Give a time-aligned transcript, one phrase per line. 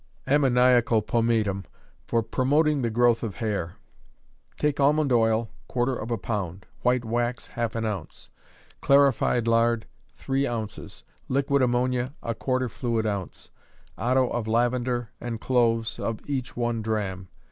[0.25, 1.63] Ammoniacal Pomatum
[2.07, 3.73] for Promoting the Growth of Hair.
[4.57, 8.27] Take almond oil, quarter of a pound; white wax, half an ounce;
[8.81, 9.85] clarified lard,
[10.15, 13.51] three ounces; liquid ammonia, a quarter fluid ounce;
[13.95, 17.27] otto of lavender, and cloves, of each one drachm.